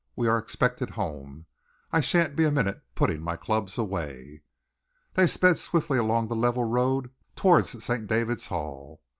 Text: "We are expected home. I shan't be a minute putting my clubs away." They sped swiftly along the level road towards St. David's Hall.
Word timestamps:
"We 0.15 0.27
are 0.27 0.39
expected 0.39 0.89
home. 0.89 1.45
I 1.91 2.01
shan't 2.01 2.35
be 2.35 2.43
a 2.43 2.49
minute 2.51 2.81
putting 2.95 3.21
my 3.21 3.35
clubs 3.35 3.77
away." 3.77 4.41
They 5.13 5.27
sped 5.27 5.59
swiftly 5.59 5.99
along 5.99 6.27
the 6.27 6.35
level 6.35 6.63
road 6.63 7.11
towards 7.35 7.83
St. 7.83 8.07
David's 8.07 8.47
Hall. 8.47 9.03